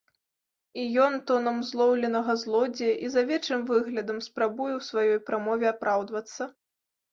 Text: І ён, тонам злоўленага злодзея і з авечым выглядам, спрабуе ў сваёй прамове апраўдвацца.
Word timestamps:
І 0.83 0.85
ён, 1.07 1.17
тонам 1.31 1.59
злоўленага 1.71 2.35
злодзея 2.45 2.95
і 3.05 3.13
з 3.17 3.27
авечым 3.27 3.61
выглядам, 3.71 4.17
спрабуе 4.31 4.73
ў 4.73 4.81
сваёй 4.91 5.23
прамове 5.31 5.71
апраўдвацца. 5.77 6.53